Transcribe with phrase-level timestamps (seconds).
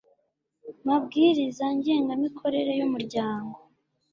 [0.85, 3.57] mabwiriza ngengamikorere y umuryango